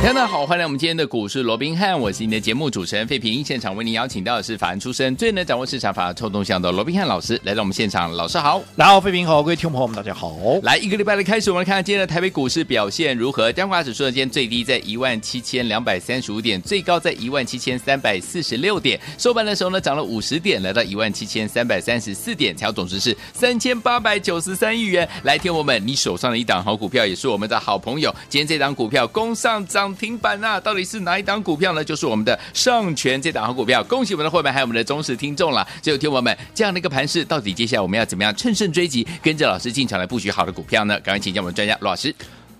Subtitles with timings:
[0.00, 3.44] 大家好，欢迎来我们今天的股市罗宾汉，我是你的节目主持人费平。
[3.44, 8.10] 现场为您邀请到的是法案出身、最能掌握市场法律动向的罗宾汉老师来到我们现场。
[8.14, 10.36] 老师好，然后费平好，各位听众朋友们大家好。
[10.62, 13.52] 来一个礼拜的开始，我们来看看今天的台北股市表现如何。
[13.52, 18.98] 加权指数呢，今天最低在一万七千两百三十五点，最高在一万七千三百四十六点。
[19.18, 25.06] 收盘的时候呢，涨了五十点，来到一万七千三百三十四点，成总值是三千八百九十三亿元。
[25.24, 28.14] 来，听我们，你手上的一档好股票也是我们的好朋友。
[28.28, 30.58] 今天这档股票攻上涨停板啊！
[30.60, 31.84] 到底是哪一档股票呢？
[31.84, 35.66] 就是我们的上权这档好股票，恭喜我们的会员还有我们的忠实听众了。
[35.82, 40.98] 最后听我们这样的一个盘势，到底接下来我们要怎么样乘胜追击，跟着老师进场来布局好的股票呢？
[41.00, 42.14] 赶快请教我们专家罗老师。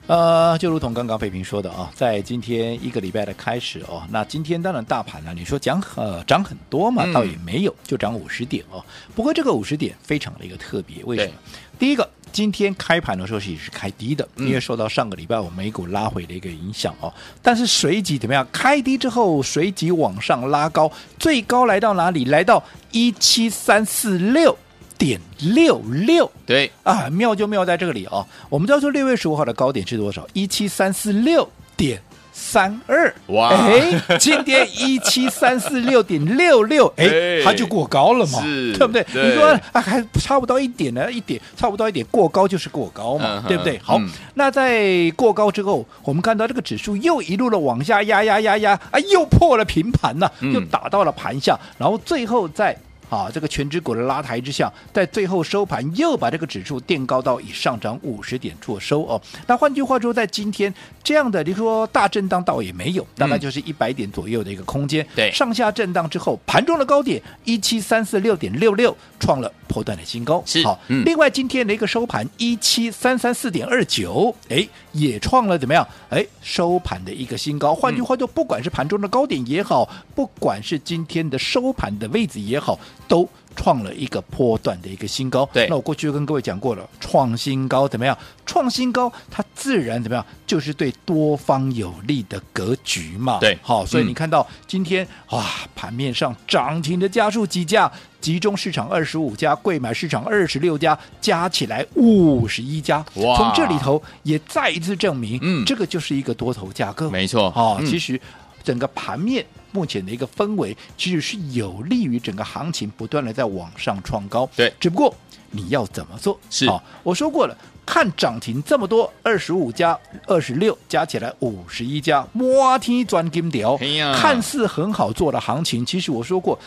[0.07, 8.83] 呃，就如同刚刚费平说的啊，在今天一个礼拜的开始哦，那今天当然大盘呢，你说涨呃涨很多嘛，倒也没有，就涨五十点哦。
[9.15, 11.33] 不过这个五十点非常的一个特别，为什么？
[11.79, 12.09] 第一个。
[12.33, 17.13] 今天开盘的时候是也是开低的，因为受到上个礼拜我美股拉回的一个影响哦。
[17.43, 18.47] 但是随即怎么样？
[18.53, 22.27] 开低之后随即往上拉高，最高来到哪里？
[22.27, 22.63] 来到
[22.93, 24.57] 一七三四六
[24.97, 26.31] 点六六。
[26.47, 28.27] 对啊，妙就妙在这里哦。
[28.49, 30.27] 我们知道说六月十五号的高点是多少？
[30.33, 32.01] 一七三四六点。
[32.33, 33.15] 三二。
[33.29, 39.05] 哇，哎，今天一七三四六点六六， 哎，它就过高了嘛，对不对？
[39.13, 43.79] 你说啊，还差不到一点呢，一点差不到一点，过高就是过高嘛，嗯、对不对？
[43.83, 52.77] 好，嗯、那在过高之后，我们看到这个指数又一路的往下压压压压，啊，又破了平盘呐，又打到了盘下，嗯、然后最后在。
[53.09, 59.21] 啊，这个全指股的拉抬之下，在最后收盘又把这个指数垫高到以上涨五十点做收哦。
[59.47, 60.73] 那换句话说，在今天
[61.03, 65.07] 这样的，你说大震荡倒也没有，大概就是一百点左右的一个空间。
[65.15, 70.43] 对、嗯，上下震荡之后，盘中的高点一七三四六点六六创了波段的新高。
[70.45, 75.87] 是，好，嗯、另外今天的一个收盘一七三三四点二九，哎，也创了怎么样？
[76.11, 77.75] 哎，收盘的一个新高。
[77.75, 82.79] 换句话说，不管是盘中的高点也好，不管是今天的收盘的位置也好。
[83.07, 85.49] 都创了一个波段的一个新高。
[85.53, 88.17] 对，那我过去就跟各位讲过了，创新高怎么样？
[88.47, 90.25] 创新高，它自然怎么样？
[90.47, 93.39] 就是对多方有利的格局嘛。
[93.41, 95.45] 对，好，所以你看到今天、嗯、哇，
[95.75, 97.91] 盘面上涨停的家数几家？
[98.21, 102.99] 集中市场二十五家，贵买市场二十六家，加起来五十一家。
[103.15, 103.37] 哇！
[103.37, 107.09] 从这里头也再一次证明，嗯，这个就是一个多头架构。
[107.09, 108.21] 没错，好、哦，嗯、其实
[108.69, 109.43] 整个盘面。
[109.71, 115.15] 目前的一个氛围其实是有利于整个行情不断的在往上创高，对，只不过
[115.51, 116.39] 你要怎么做？
[116.49, 119.97] 是啊，我说过了，看涨停这么多，二十五加
[120.27, 123.79] 二十六加起来五十一家，摩天钻金条，
[124.17, 126.59] 看似很好做的行情，其实我说过，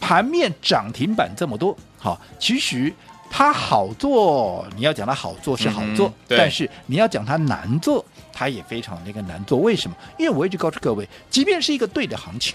[0.00, 2.92] 盘面涨停板这么多，好，其实
[3.30, 8.04] 它好做，你要讲它好做是好做，嗯、但是你要讲它难做。
[8.38, 9.96] 它也非常那个难做，为什么？
[10.16, 12.54] 因为我一直告诉各位，即便是一个对的行情，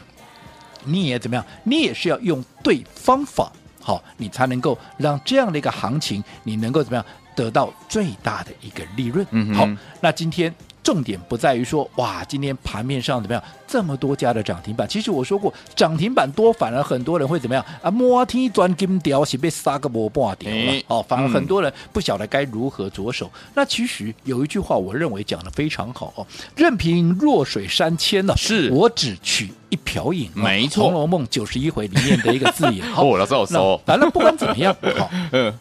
[0.85, 1.45] 你也怎么样？
[1.66, 3.51] 你也是要用对方法，
[3.81, 7.05] 好，你才能够让这样的一个行情，你能够怎么样
[7.35, 9.27] 得到最大的一个利润。
[9.31, 9.67] 嗯，好，
[9.99, 10.55] 那今天。
[10.83, 13.41] 重点不在于说哇，今天盘面上怎么样？
[13.66, 17.89] 这么多家的涨停板，其实我说过，涨停板多，反而很多人会怎么样啊？
[17.89, 21.05] 摸天钻金雕，是被杀个波半条了哦。
[21.07, 23.31] 反而很多人不晓得该如何着手。
[23.33, 30.29] 嗯、那其实有一句话，我认为讲的非常好哦，任凭弱水三千呢，是我只取一瓢饮。
[30.35, 32.85] 没错，《红楼梦》九十一回里面的一个字眼。
[32.94, 33.81] 好，我老师好说。
[33.85, 35.09] 反正不管怎么样，好。
[35.31, 35.51] 嗯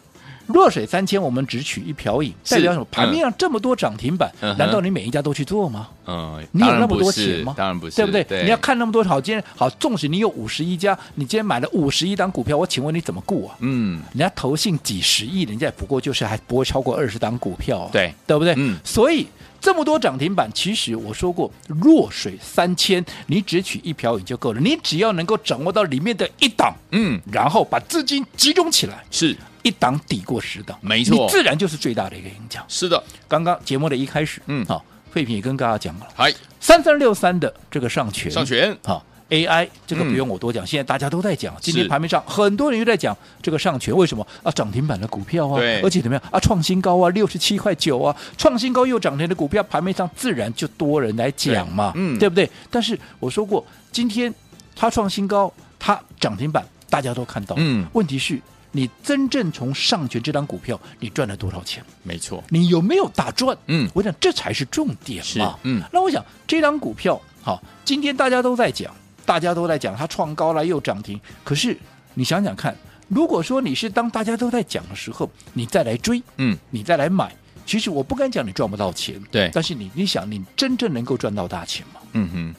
[0.47, 2.85] 弱水三千，我们只取一瓢饮，代表什么？
[2.91, 5.87] 盘面上这么多涨停板，嗯、难道你每一家都去做吗？
[6.05, 7.53] 嗯，你有那么多钱吗？
[7.57, 8.23] 当然不是，对不对？
[8.23, 13.55] 对，你要看那么多好，今天好，纵使你有五十一家，你今天买了五十一档股票，我请问你怎么顾啊？
[13.59, 18.53] 嗯，人家投信几十亿，人家也不过就是还不会超过二十档股票，对，对不对？
[18.57, 19.27] 嗯，所以
[19.63, 24.59] 这么多涨停板，其实我说过，弱水三千，你只取一瓢饮就够了。
[24.59, 29.35] 你只要能够掌握到里面的一档，嗯，然后把资金集中起来，是。
[29.63, 32.61] 一档抵过十档，没错，你自然就是最大的一个赢家。
[32.67, 44.51] 是的，刚刚节目的一开始，嗯，好，废品也跟大家讲了，嗨，三三六三的这个上权，上权，好，AI 这个不用我多讲，现在大家都在讲，今天盘面上很多人又在讲这个上权，为什么啊？
[44.51, 46.39] 涨停板的股票啊，而且怎么样啊？
[46.39, 52.49] 创新高啊，六十七块九啊，创新高又涨停的股票，盘面上自然就多人来讲嘛，嗯，对不对？
[52.69, 54.33] 但是我说过，今天
[54.75, 58.39] 它创新高，它涨停板，大家都看到，嗯，问题是。
[58.75, 61.85] 你真正从上权这张股票，你赚了多少钱？
[62.01, 63.55] 没错，你有没有大赚？
[63.67, 65.59] 嗯，我想这才是重点嘛。
[65.61, 68.91] 嗯，那我想这张股票，好，今天大家都在讲，
[69.25, 71.19] 大家都在讲它创高了又涨停。
[71.43, 71.77] 可是
[72.13, 72.75] 你想想看，
[73.07, 77.33] 如果说你是当大家都在讲的时候，你再来追，嗯，你再来买，
[77.65, 82.01] 其实我不敢讲你赚不到钱，对，但是你你想，你真正能够赚到大钱吗？
[82.13, 82.55] 嗯哼，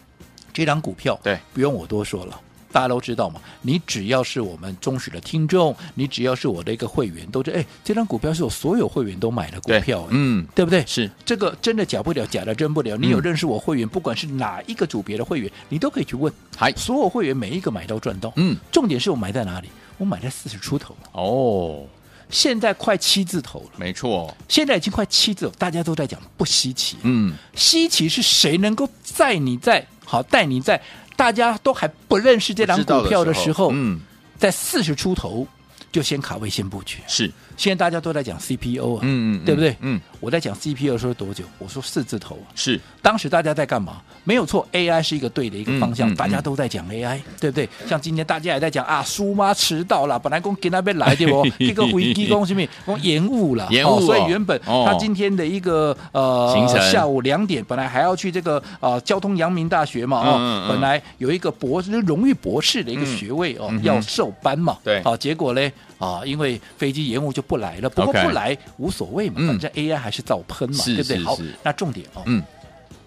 [0.53, 2.41] 这张股票，对，不用我多说了。
[2.75, 10.85] 大家都知道嘛，你只要是我们忠实的听众，你只要是我的一个会员，都知道，哎，这张股票是我所有会员都买的股票，嗯，对不对？
[10.85, 12.97] 是这个真的假不了，假的真不了。
[12.97, 16.33] 你有认识我会员，嗯、不管是哪一个组别的会员，你都可以去问。
[16.57, 18.33] 还，所有会员每一个买到赚到。
[18.35, 19.69] 嗯，重点是我买在哪里？
[19.97, 20.97] 我买在四十出头。
[21.13, 21.87] 哦，
[22.29, 23.71] 现在快七字头了。
[23.77, 26.97] 没错，现在已经快七字头，大家都在讲不稀奇。
[27.03, 30.83] 嗯，稀奇是谁能够在你在好带你在？
[31.17, 34.01] 大家都还不认识这档股票的时候，嗯，
[34.39, 35.47] 在四十出头
[35.93, 36.99] 就先卡位先布局。
[37.07, 39.77] 是，现在大家都在讲 CPO 啊，嗯嗯，对不对？
[39.81, 41.45] 嗯，我在讲 CPU 的时候多久？
[41.59, 42.39] 我说四字头。
[42.55, 44.01] 是，当时大家在干嘛？
[44.25, 47.69] 没有错，AI 是一个对的一个方向，嗯嗯、大家都在讲 AI，对不对？
[47.87, 71.25] 像今天大家也在讲啊，苏妈迟到了，本来公给那边来的哦， 这个飞机公什么，公延误了，延误、哦，所以原本他今天的一个呃下午两点，本来还要去这个呃交通阳明大学嘛，哦，本来有一个博士荣誉博士的一个学位哦，嗯、要授班嘛，对，好，结果呢啊，因为飞机延误就不来了，不过不来无所谓嘛，反正 AI 还是造喷嘛，嗯、对不对？
[71.25, 72.43] 好，那重点哦，嗯。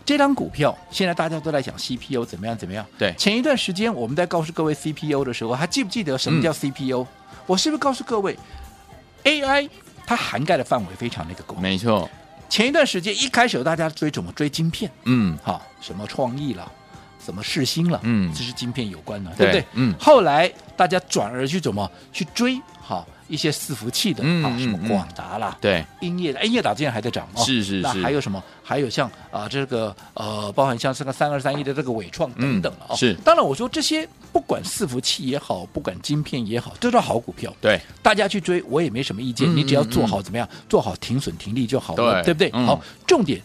[0.06, 2.86] 这张股票现在大家都在讲 CPU 怎么样怎么样？
[2.98, 7.08] 对，前一段时间我们在告诉各位 CPU 的时候，还记不记得什么叫 CPU？、嗯、
[7.46, 8.38] 我是不是告诉各位
[9.26, 9.70] ，AI
[10.06, 11.62] 它涵盖的范围非常那个广？
[11.62, 12.10] 没错，
[12.48, 14.32] 前一段时间一开始大家追怎么？
[14.32, 16.72] 追晶片，嗯，好，什么创意了，
[17.20, 19.66] 什么试新了，嗯，这是晶片有关的，对，对不对？
[19.74, 22.58] 嗯，后来大家转而去怎么去追？
[22.80, 23.06] 好。
[23.28, 28.44] 一些伺服器的、嗯、啊，什么广达啦，对，英业的，英业达今天还在涨哦，是是是，那还有什么？
[28.64, 32.96] 还有像啊，这个呃，包含像这个三二三一的这个伟创等等了哦。
[32.96, 37.54] 嗯、是，当然我说这些不管伺服器也好，不管晶片也好，这都是好股票。
[37.62, 42.52] 对，大家去追我也没什么意见，嗯、你只要做好怎么样，做好停损停利就好了，对，对不对？
[42.54, 43.42] 嗯、好，重点，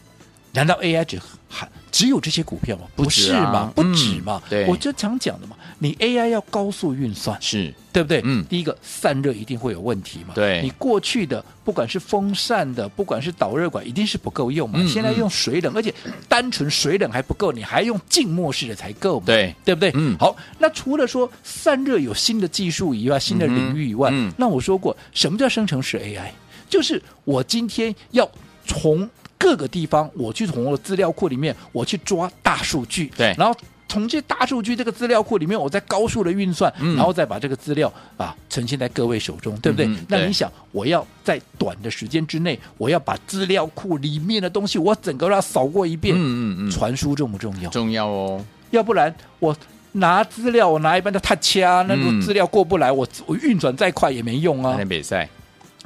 [0.53, 2.85] 难道 AI 只还只有这些股票吗？
[2.95, 4.43] 不是嘛，不止嘛。
[4.67, 7.73] 我就常讲的嘛，你 AI 要高速运算是。
[7.93, 8.23] 对不对？
[8.25, 10.33] 嗯，第一个散热一定会有问题嘛。
[10.35, 14.79] 对，你过去的不管是风扇的，不管是导热管，一定是不够用嘛。
[14.81, 15.93] 嗯、现在用水冷，而且
[16.27, 19.27] 单纯水冷还不够，你还用静默式的才够嘛。
[19.27, 19.91] 对，对不对？
[19.95, 20.17] 嗯。
[20.19, 26.31] 好，那除了说散热有新的技术以外，新的领域以外，嗯、那我说过，什么叫生成式 AI？
[26.71, 28.27] 就是我今天要
[28.65, 29.07] 从
[29.43, 33.55] 各个地方，我去从我的资料库里面，我去抓大数据，对，然后。
[33.89, 39.85] 从这大数据这个资料库里面，我在高速的运算，嗯、然后再把这个资料啊呈现在各位手中，对不对？
[39.85, 46.17] 嗯、那你想，我要在短的时间之内，我要把资料库里面的东西，我整个要扫过一遍。
[46.17, 47.69] 嗯嗯嗯，传输重不重要？
[47.69, 48.43] 重要哦。
[48.71, 49.55] 要不然我
[49.93, 54.83] 拿资料，我拿一般的他掐，那个资料过不来，我我运转再快也没用啊。
[54.89, 55.29] 比赛，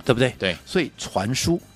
[0.05, 0.33] 对不对？
[0.39, 0.57] 对。
[0.65, 1.61] 所以传输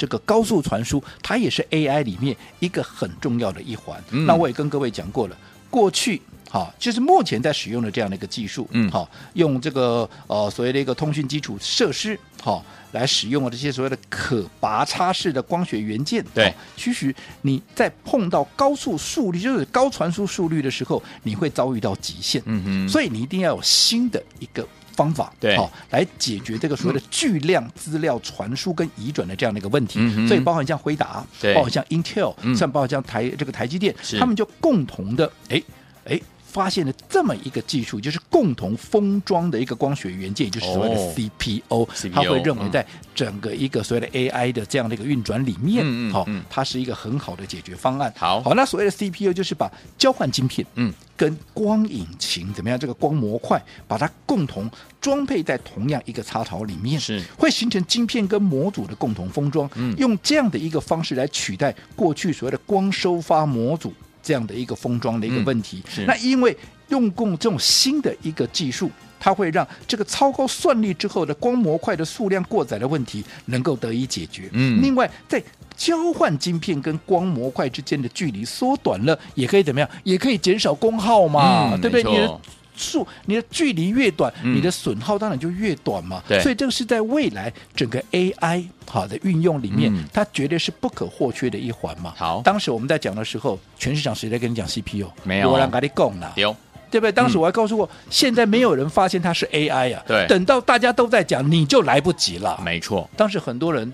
[0.00, 4.02] 这个高速传输，它也是 AI 里面一个很重要的一环。
[4.12, 5.36] 嗯、那我也跟各位讲过了，
[5.68, 6.22] 过去。
[6.48, 24.66] 好，就是目前在使用的这样的一个技术，嗯，好，用这个呃所谓的一个通讯基础设施，好，来使用的这些所谓的可拔插式的光学元件，对，其实你在碰到高速速率，就是高传输速率的时候，你会遭遇到极限，嗯嗯，所以你一定要有新的一个
[25.00, 34.18] 方法，对，好，来解决这个所谓的巨量资料传输跟移转的这样的一个问题，嗯、所以包含像辉达，对，包含像 Intel，嗯、像包含像台这个台积电，是。
[34.18, 35.62] 他们就共同的，哎
[36.04, 36.20] 哎。
[36.50, 48.12] 发现了这么一个技术，就是共同封装的一个光学元件，也就是所谓的 CPO，它、哦、会认为在整个一个所谓的 AI 的这样的一个运转里面，嗯好、嗯，它是一个很好的解决方案。
[48.16, 54.68] 好，好，那所谓的 CPU 就是把交换晶片，嗯，跟光引擎怎么样，这个光模块把它共同
[55.00, 57.22] 装配在同样一个插槽里面，是。
[57.38, 63.92] 会形成晶片跟模组的共同封装，嗯，用这样的一个方式来取代过去所谓的光收发模组。
[64.30, 66.56] 这样的一个封装的一个问题，嗯、那因为
[66.86, 74.48] 用共这种新的一个技术，它会让这个超高算力之后的光模块的数量过载的问题能够得以解决。
[74.52, 75.42] 嗯，另外在
[75.76, 79.90] 交换晶片跟光模块之间的距离缩短了，也可以怎么样？
[80.04, 82.04] 也可以减少功耗嘛，嗯、对不对？
[82.04, 82.40] 你的
[82.80, 86.22] 数你的距离越短，嗯、你的损耗当然就越短嘛。
[86.26, 92.14] 对，所以这个是在未来整个 AI 好的运用里面，嗯、它绝对是不可或缺的一环嘛。
[92.16, 95.06] 好，当时我们在讲的时候，全市场谁在跟你讲 CPU？
[95.22, 96.32] 没有，我让跟你讲了。
[96.36, 96.56] 有，
[96.90, 97.12] 对不对？
[97.12, 100.02] 当时我还告诉过，嗯、现在没有人发现它是 AI 啊。
[100.06, 102.60] 对，等到大家都在讲，你就来不及了。
[102.64, 103.92] 没错，当时很多人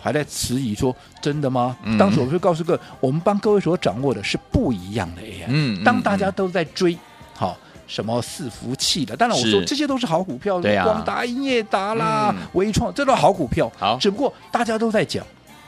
[0.00, 5.44] 还在迟疑说：“真的吗？”嗯、当时我就告诉各位，我们帮各位所掌握的是不一样的 AI。
[5.46, 6.98] 嗯，当大家都在追，
[7.34, 7.71] 好、嗯。
[7.92, 9.14] 什么伺服器的？
[9.14, 13.70] 当然我说这些都是好股票，对啊，广达、英业达啦、微创、嗯，这都好股票。
[13.78, 15.22] 好，只不过大家都在讲，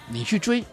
[0.09, 0.64] 你去追，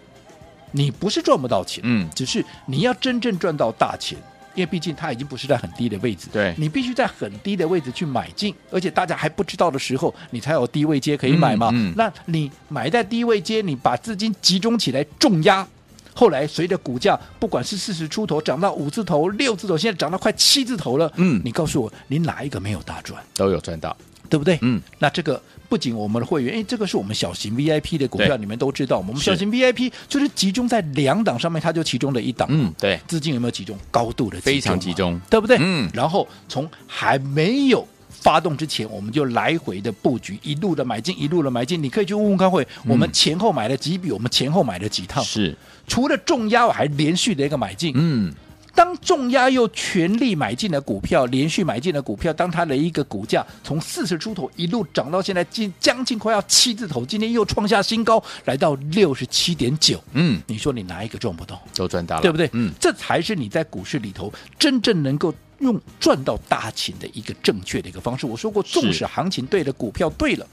[0.72, 4.18] 你不是赚不到钱，嗯，只是你要真正赚到大钱，
[4.56, 11.70] 因为毕竟它已经不是在很低的位置，对，你必须在很低的位置去买进，而且大家还不知道的时候，你才有低位阶可以买嘛。
[11.74, 15.68] 嗯嗯、那你买在低位阶，你把资金集中起来重压。
[16.14, 21.12] 后来随着股价，不管是四十出头涨到五字头、六字头，现在涨到快七字头了。
[21.16, 23.22] 嗯，你告诉我，你哪一个没有大赚？
[23.36, 23.96] 都有赚到，
[24.30, 24.58] 对不对？
[24.62, 32.48] 嗯，那这个不仅我们的会员，哎，这个是我们小型 VIP 的股票，你们都知道，我们小型 VIP 就是集中在两档上面，它就其中的一档。
[32.52, 33.78] 嗯，对，资金有没有集中？
[33.90, 35.58] 高度的非常集中，对不对？
[35.62, 37.88] 嗯，然后从还没有。
[38.22, 41.82] 发动之前，我们就来回的布局，一路的买进，一路的买进。
[41.82, 44.12] 你可以去问问看会，我们前后买了几笔？
[44.12, 45.24] 我们前后买了几套？
[45.24, 47.94] 是，除了重压，我还连续的一个买进。
[47.96, 48.32] 嗯，
[48.76, 60.00] 当重压又全力买进的股票，连续买进的股票，当它的一个股价从四十出头一路涨到现在近将近快要七字头，今天又创下新高，来到六十七点九。
[60.14, 61.60] 嗯，你说你哪一个赚不到？
[61.74, 62.48] 都赚到了，对不对？
[62.54, 65.34] 嗯，这才是你在股市里头真正能够。
[65.62, 70.46] 用赚到大钱的一个正确的一个方式，我说过，纵使行情对了，股票对了，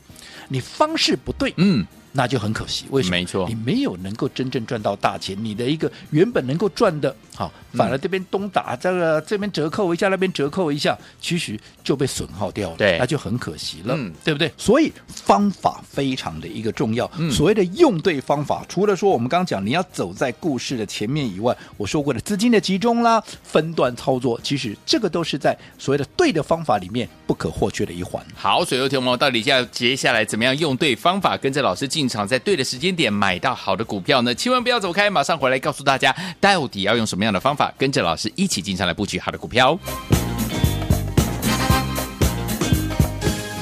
[0.49, 1.85] 你方式不对，嗯。
[2.13, 3.17] 那就很可惜，为什么？
[3.17, 14.51] 没错，你没有能够真正赚到大钱，你的一个原本能够赚的，好，反而这边东打这个，这边折扣一下，那边折扣一下，其实就被损耗掉了，对，那就很可惜了，嗯，对不对？
[14.57, 28.25] 所以方法非常的一个重要，嗯，所谓的用对方法，除了说我们刚刚讲你要走在故事的前面以外，我说过的资金的集中啦，分段操作，其实这个都是在所谓的对的方法里面不可或缺的一环。
[28.35, 32.09] 好，所以有听众到底要接下来怎么样用对方法，跟着老师进。
[32.09, 39.79] 场在对的时间点买到好的股票呢，千万不要走开，马上回来告诉大家到底要用什么样的方法，跟着老师一起进场来布局好的股票。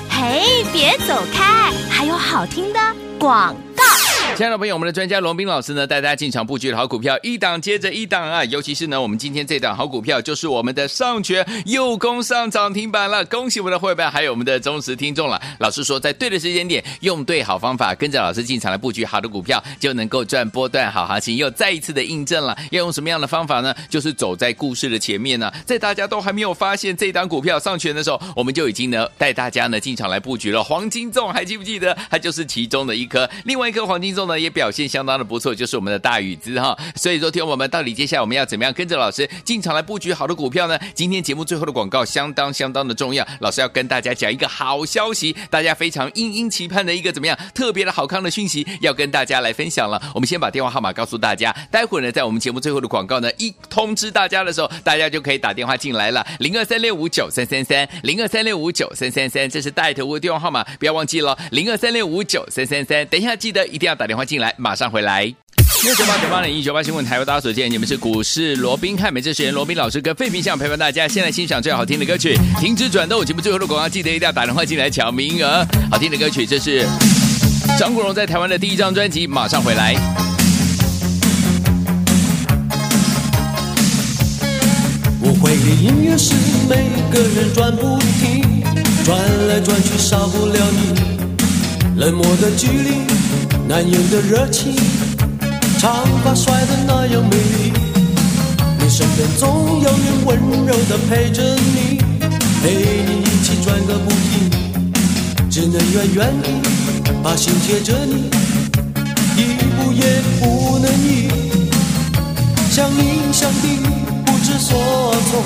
[0.08, 2.78] 嘿，别走开，还有好听的
[3.18, 3.65] 广。
[4.36, 8.44] 亲爱的朋友，我们的专家龙斌老师呢，带大家进场布局的好股票，一档接着一档啊！
[8.44, 15.40] 尤其是呢，我们今天这档好股票就是我们的上权又攻上涨停板了，恭喜我们的会员还有我们的忠实听众了。
[15.58, 21.34] 老师说，在对的时间点，用对好方法，跟着老师进场来布局好的股票，就能够赚波段好行情。
[21.38, 23.74] 又再一次的印证了，要用什么样的方法呢？
[23.88, 30.62] 就是走在故事的前面呢，在大家都还没有发现这档股票上权的时候，我们就已经呢带大家呢进场来布局了。
[30.62, 31.96] 黄金粽还记不记得？
[32.10, 34.25] 它就是其中的一颗，另外一颗黄金粽。
[34.26, 36.76] 呢也表现相当的不错，就是我们的大宇资哈。
[36.94, 40.78] 所以说，听我们到底接下来我们要怎么样跟着老师进场来布局好的股票呢？
[40.94, 50.00] 今天节目最后的广告相当相当的重要，老师要跟大家讲一个好消息，大家非常殷殷期盼的一个怎么样特别的好康的讯息，要跟大家来分享了。
[50.14, 64.15] 我们先把电话号码告诉大家，待会呢，在我们节目最后的广告呢一通知大家的时候，大家就可以打电话进来了，零二三六五九三三三，零二三六五九三三三，这是带头屋的电话号码，不要忘记了，零二三六五九三三三，等一下记得一定要打电话。
[64.16, 65.30] 欢迎进来，马上回来。
[65.84, 73.20] 六九八九八零一九八新闻台，为大家所见，你们是股市罗宾看，美这时间罗宾老师跟费平想陪伴大家，先来欣赏最好听的歌曲《停止转动》。
[73.24, 75.66] 节目最后的广告，记得一定要打电话进来抢名额。
[75.90, 76.86] 好听的歌曲，这是
[77.78, 79.26] 张国荣在台湾的第一张专辑。
[79.26, 79.94] 马上回来。
[85.20, 86.34] 我会的音乐是
[86.70, 86.76] 每
[87.12, 88.64] 个人转不停，
[89.04, 89.18] 转
[89.48, 93.25] 来转去少不了你，冷漠的距离。
[93.68, 94.76] 难掩的热情，
[95.78, 97.72] 长发甩得那样美丽。
[98.78, 101.98] 你身边总有人温柔的陪着你，
[102.62, 104.48] 陪你一起转个不停。
[105.50, 106.48] 只能远远地
[107.24, 108.30] 把心贴着你，
[109.36, 111.28] 一步也不能移。
[112.70, 113.68] 想你想的
[114.26, 114.78] 不知所
[115.28, 115.42] 措，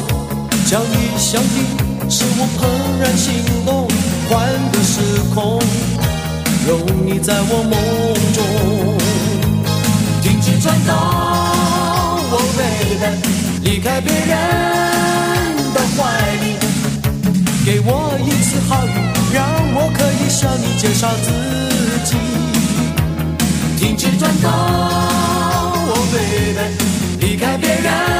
[0.67, 3.33] 想你想的是我怦然心
[3.65, 3.89] 动，
[4.29, 5.01] 换个时
[5.35, 5.59] 空。
[6.71, 7.75] 有你在我梦
[8.33, 8.39] 中，
[10.23, 10.95] 停止转动
[12.31, 13.07] ，Oh baby，
[13.65, 14.31] 离开别人
[15.75, 15.99] 的怀
[16.45, 16.55] 里，
[17.67, 18.95] 给我一次好运，
[19.35, 19.43] 让
[19.75, 21.29] 我可以向你介绍自
[22.05, 22.15] 己。
[23.77, 24.49] 停止转动
[25.89, 26.71] ，Oh baby，
[27.19, 28.20] 离开别人。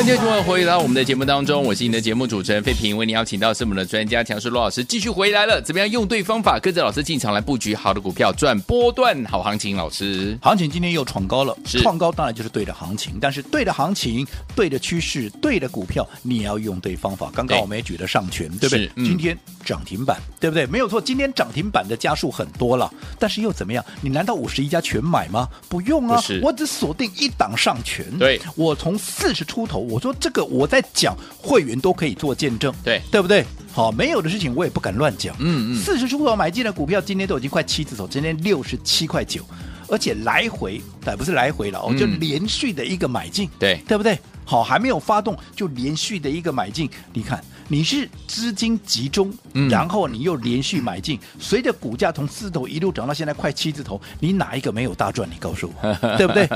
[0.00, 5.60] 欢迎听众回到我们的节目当中，我是你的节目主持人费平，为你邀请到是我们的专家强势罗老师继续回来了。
[5.60, 9.76] 怎么样用对方法，跟着老师进场来布局好的股票，赚波段好行情？
[9.76, 14.26] 老师，行情今天又创高了，是创高当然就是对的行情，但是对的行情、
[14.56, 17.30] 对的趋势、对的股票，你也要用对方法。
[17.34, 18.90] 刚刚我们也举了上权，对不对？
[18.96, 20.64] 嗯、今天涨停板，对不对？
[20.64, 23.84] 没有错，今天涨停板的家数很多了，但是又怎么样？
[24.00, 25.46] 你难道五十一家全买吗？
[25.68, 28.06] 不用啊，我只锁定一档上权。
[28.18, 30.44] 对，我从四十出头，我说这个。
[30.50, 33.44] 我在讲会员都可以做见证，对对不对？
[33.72, 35.34] 好，没有的事情我也不敢乱讲。
[35.38, 39.44] 嗯嗯，四十出头买进的股票，今天都已经快七字头，今天六十七块九，
[39.88, 44.18] 而且来回，哎，不是来回了哦，就连续的一个买进，对对不对？
[44.44, 55.28] 好，还没有发动就连续的一个买进，你看你是资金集中，嗯、然后你又连续买进，随着股价从四字头一路涨到现在快七字头，你哪一个没有大赚？
[55.30, 56.48] 你告诉我， 对不对？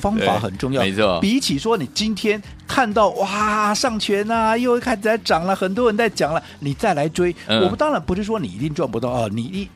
[0.00, 1.20] 方法很重要，没错。
[1.20, 9.68] 比起说你今天看到哇上权啊，又开始在涨了，很多人在讲了，你再来追，嗯、我们当然不是说你一定赚不到啊，你一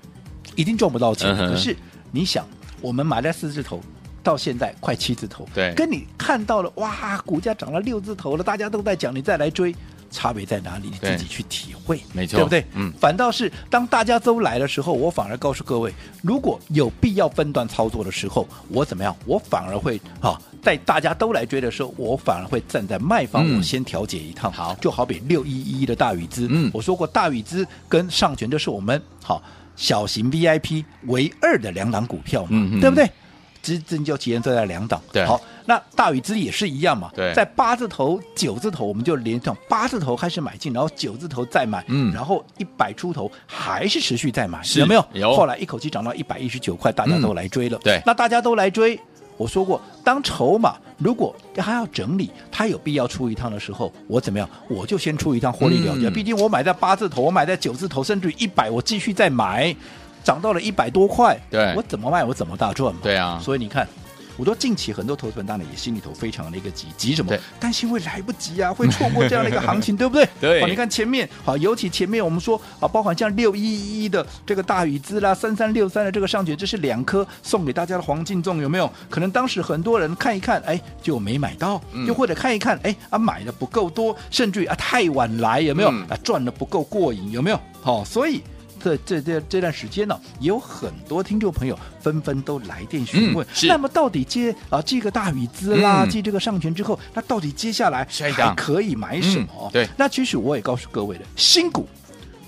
[0.56, 1.76] 一定赚不到钱，可、嗯、是
[2.10, 2.48] 你想，
[2.80, 3.78] 我们买在四字头。
[4.20, 9.74] 到现在快七字头，对，跟你看到了哇，股价涨了六字头了，大家都在讲，你再来追，
[10.10, 10.90] 差别在哪里？
[10.90, 12.64] 你自己去体会，没错，对不对？
[12.74, 19.14] 嗯，反倒是当大家都来的时候，我反而告诉各位，如果有必要分段操作的时候，我怎么样？
[19.26, 24.52] 我反而会啊，在大家都来追的时候，我反而会站在卖方，嗯、我先调节一趟。
[24.52, 29.42] 好，就好比六一一的大宇资，嗯，我说过大宇资跟上权都是我们好
[29.76, 33.08] 小型 VIP 唯二的两档股票嘛，嗯、对不对？
[33.60, 35.38] 资金就体现在两档，对，好，
[35.68, 45.04] 那大宇资也是一样嘛，对，在八字头、九字头，我们就连上八字头开始买进，然后九字头再买，嗯，然后一百出头还是持续在买，有没有？
[45.12, 48.98] 有，后来一口气涨到一百一十九块，大家都来追了，嗯、对，那大家都来追，
[49.36, 54.48] 我说过，当筹码如果还要整理，它有必要出一趟的时候，我怎么样？
[54.70, 59.76] 我就先出一趟获利了结，嗯、毕竟我买在八字头，我买在九字头，甚至于一百，我继续再买，
[60.24, 62.24] 涨到了一百多块，对，我怎么卖？
[62.24, 63.00] 我怎么大赚嘛？
[63.02, 63.86] 对啊，所以你看。
[64.38, 67.36] 我说近期很多投资人当然也心里头非常的一个急，急什么？
[67.58, 70.28] 担心会来不及啊，会错过这样的一个行情， 对不对？
[70.40, 70.60] 对。
[70.60, 78.88] 好，你看前面，好，尤其前面我们说啊，包含像六一一的这个大宇资啦，三三六三的这个上权，这是两颗送给大家的黄金粽，有没有？
[79.10, 85.88] 可能当时很多人看一看，哎，就没买到，又或者看一看，哎啊，买的不够多，甚至于啊太晚来，有没有？
[86.08, 87.60] 啊，赚的不够过瘾，有没有？
[87.82, 88.40] 好，所以。
[88.96, 93.46] 这这这这段时间呢，也有很多听众朋友纷纷都来电询问。
[93.52, 93.66] 是。
[93.66, 99.70] 那么到底接啊这个大宇资啦，继这个上权之后，那到底接下来还可以买什么？
[99.72, 99.88] 对。
[99.96, 101.86] 那其实我也告诉各位了，新股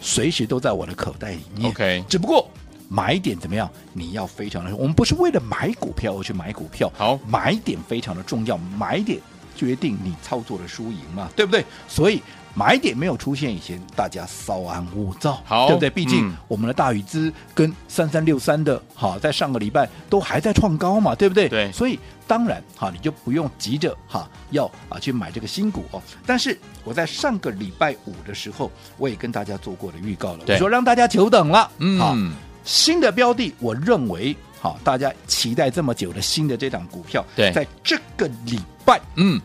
[0.00, 1.70] 随时都在我的口袋里面。
[1.70, 2.05] OK。
[2.09, 2.48] 只不过
[2.88, 3.70] 买点怎么样？
[3.92, 6.90] 你要非常的，我们不是为了买股票而去买股票。
[6.96, 9.20] 好，买点非常的重要，买点
[9.66, 11.64] 决定你操作的输赢嘛，对不对？
[11.86, 12.22] 所以。
[12.52, 15.88] 买点没有出现以前，大家稍安勿躁，好，对不对？
[15.88, 21.48] 毕竟、嗯、我们的大宇资跟三三六三的，好，在上个礼拜都还在创高嘛，对不对？
[21.48, 21.96] 对，所以
[22.26, 26.02] 当然，哈，你就不用急着哈要啊去买这个新股哦。
[26.26, 28.68] 但是我在上个礼拜五的时候，
[28.98, 32.16] 我也跟大家做过了预告了，我说让大家久等了，嗯，好，
[32.64, 39.40] 新的标的，我认为好，大家期待这么久的新的这档股票，对，在这个礼拜，嗯。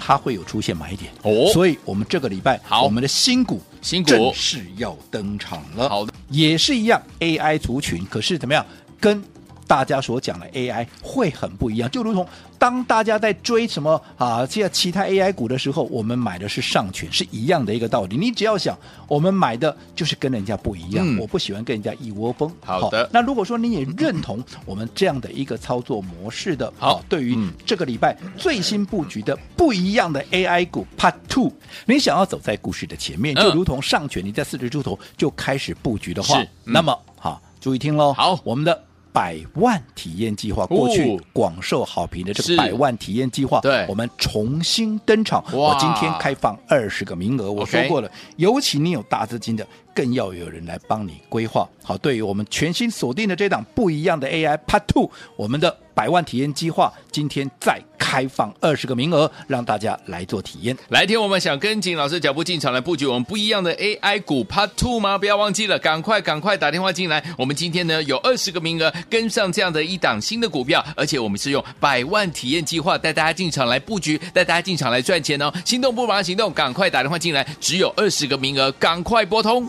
[0.00, 5.88] 它会有出现买点哦，所以我们这个礼拜好，我们的新股新股正式要登场了。
[5.88, 8.64] 好的，也是一样 AI 族群，可是怎么样
[9.00, 9.22] 跟？
[9.68, 12.26] 大家所讲的 AI 会很不一样，就如同
[12.58, 18.16] 当大家在追什么啊，这些其他 AI 股的时候，我们买的是上权，是一样的一个道理。
[18.16, 18.76] 你只要想，
[19.06, 22.50] 我们买的就是跟人家不一样，嗯、我不喜欢跟人家一窝蜂。
[22.64, 31.52] 好的好，那如果说你也认同我们这样的一个操作模式的，好，啊、对于这个礼拜最新布局的不一样的 AI 股 Part Two，
[31.84, 38.14] 你想要走在故事的前面，就如同上权，你在四十出头就开始布局的话，嗯、那么好，注意听喽。
[38.14, 38.87] 好，我们的。
[39.12, 45.44] 百万体验计划过去广受好评的这个百万体验计划，对，我们重新登场。
[45.52, 51.68] 我今天开放二十个名额，我说过了，尤其你有大资金的，更要有人来帮你规划。
[51.82, 60.76] 好，对于我们全新锁定的这档不一样的 AI Part Two，我们的百万体验计划今天再开放二十个名额，让大家来做体验。
[60.90, 65.18] 来听我们想跟紧老师脚步进场来布局我们不一样的 AI 股 Part Two 吗？
[65.18, 67.20] 不要忘记了，赶快赶快打电话进来。
[67.36, 75.52] 我们今天呢有二十个名额，跟上这样的一档新的股票，而且我们是用百万体验计划带大家进场来布局，带大家进场来赚钱哦。
[75.64, 79.66] 心动不如马上行动，赶快打电话进来，只有二十个名额，赶快拨通。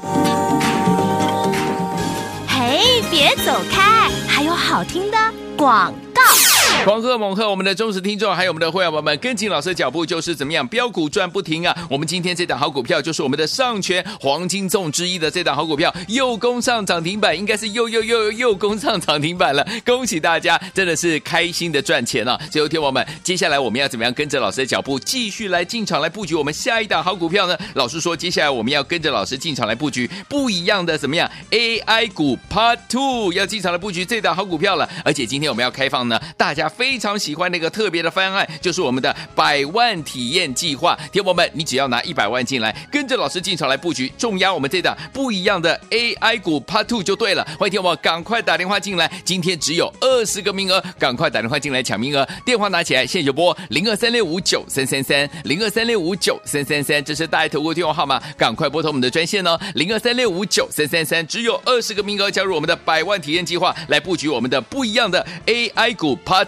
[2.47, 5.17] 嘿，别走开，还有好听的
[5.57, 6.58] 广告。
[6.85, 11.75] 狂贺猛贺我们的忠实听众，还有我们的会员朋友们，跟紧老师的脚步就是怎么样标股赚不停啊！
[11.89, 22.39] 我们今天这档好股票就是我们的上权黄金粽之一的这档好股票，又攻上涨停板，应该是又又又又又攻上涨停板了，恭喜大家，真的是开心的赚钱啊！
[22.49, 27.57] 最后听我们，接下来我们要怎么样跟着老师的脚步继续来进场来布局我们下一档好股票呢？
[27.73, 36.68] 老师说，接下来我们要跟着老师进场来布局不一样的怎么样 AI 股 Part Two，要进场来布局这档好股票了，而且今天我们要开放呢，大家。
[36.69, 40.97] 非常喜欢那个特别的方案，就是我们的百万体验计划。
[41.11, 47.43] 听友们，你只要拿一百万进来，跟着老师进场来布局，重压我们这档不一样的 AI 股 Part Two 就对了。
[47.57, 52.27] 欢迎听友们赶快打电话进来，今天只有二十个名额，赶快打电话进来抢名额。
[52.45, 66.47] 电话拿起来，现在就拨零二三六五九三三三零二三六五九三三三，这是大爱投顾电话号码，赶快拨通我们的专线哦，零二三六五九三三三，只有二十个名额，加入我们的百万体验计划，来布局我们的不一样的 AI 股 Part